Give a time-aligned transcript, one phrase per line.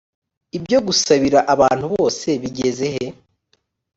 [0.57, 3.05] ibyo gusabira abantu bose bigezehe